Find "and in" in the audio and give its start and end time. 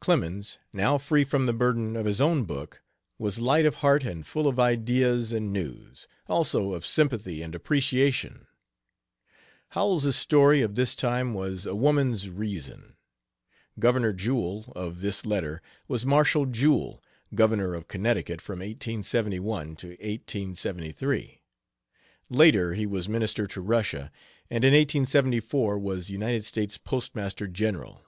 24.48-24.72